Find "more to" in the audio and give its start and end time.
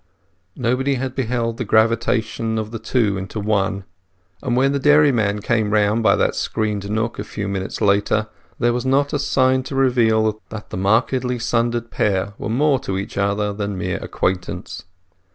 12.49-12.97